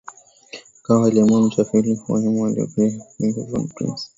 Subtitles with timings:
[0.79, 2.67] Mkwawa aliwaua machifu wawili Wahehe waliowahi
[2.97, 4.07] kushirikiana na von Prince